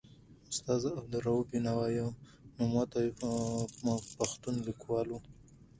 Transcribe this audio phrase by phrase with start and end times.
[0.51, 2.09] استاد عبدالروف بینوا یو
[2.57, 3.07] نوموتی
[4.29, 5.17] پښتون لیکوال و.